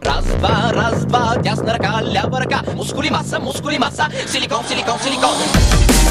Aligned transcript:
Раз, 0.00 0.24
два, 0.24 0.72
раз, 0.72 1.04
два, 1.04 1.36
дня 1.36 1.56
снарка, 1.56 2.00
ля 2.00 2.26
барака, 2.26 2.62
мускули 2.74 3.10
масса, 3.10 3.38
мускули 3.38 3.78
масса, 3.78 4.08
силикон, 4.26 4.64
силикон, 4.68 4.98
силикон. 5.00 6.01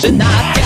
tonight. 0.00 0.63